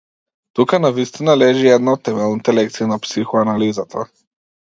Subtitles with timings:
[0.59, 4.09] Тука навистина лежи една од темелните лекции на психоанализата.